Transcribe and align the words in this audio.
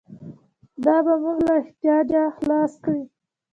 دا 0.85 0.95
به 1.05 1.13
موږ 1.23 1.37
له 1.47 1.53
احتیاجه 1.61 2.21
خلاص 2.37 2.71
کړي. 2.83 3.01